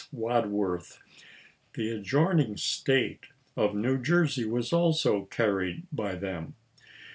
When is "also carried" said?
4.73-5.85